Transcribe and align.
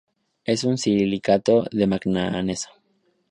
Es 0.45 0.63
un 0.63 0.79
silicato 0.79 1.65
de 1.71 1.85
manganeso. 1.85 2.69